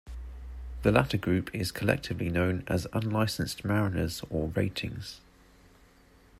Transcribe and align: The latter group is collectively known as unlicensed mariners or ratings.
The 0.81 0.91
latter 0.91 1.17
group 1.19 1.53
is 1.53 1.71
collectively 1.71 2.29
known 2.29 2.63
as 2.65 2.87
unlicensed 2.91 3.63
mariners 3.63 4.23
or 4.31 4.47
ratings. 4.47 5.21